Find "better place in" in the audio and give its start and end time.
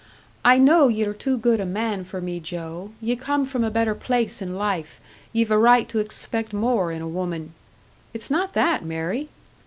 3.69-4.55